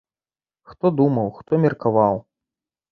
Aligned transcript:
Хто 0.71 0.93
думаў, 1.01 1.31
хто 1.37 1.61
меркаваў! 1.67 2.15